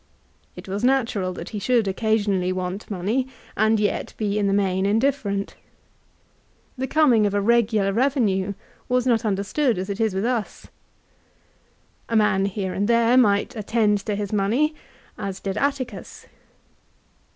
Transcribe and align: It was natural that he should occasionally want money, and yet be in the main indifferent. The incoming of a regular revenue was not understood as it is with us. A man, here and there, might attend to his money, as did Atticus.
It 0.55 0.67
was 0.67 0.83
natural 0.83 1.31
that 1.33 1.49
he 1.49 1.59
should 1.59 1.87
occasionally 1.87 2.51
want 2.51 2.89
money, 2.89 3.27
and 3.55 3.79
yet 3.79 4.15
be 4.17 4.39
in 4.39 4.47
the 4.47 4.51
main 4.51 4.83
indifferent. 4.83 5.53
The 6.75 6.85
incoming 6.85 7.27
of 7.27 7.35
a 7.35 7.39
regular 7.39 7.93
revenue 7.93 8.55
was 8.89 9.05
not 9.05 9.25
understood 9.25 9.77
as 9.77 9.91
it 9.91 10.01
is 10.01 10.15
with 10.15 10.25
us. 10.25 10.67
A 12.09 12.15
man, 12.15 12.45
here 12.45 12.73
and 12.73 12.87
there, 12.87 13.15
might 13.15 13.55
attend 13.55 13.99
to 14.07 14.15
his 14.15 14.33
money, 14.33 14.73
as 15.19 15.39
did 15.39 15.55
Atticus. 15.55 16.25